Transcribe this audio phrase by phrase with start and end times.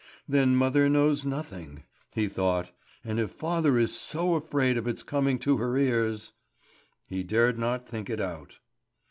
[0.27, 1.83] "Then mother knows nothing,"
[2.15, 2.71] he thought.
[3.05, 6.33] "And if father is so afraid of its coming to her ears"
[7.11, 8.57] He dared not think it out.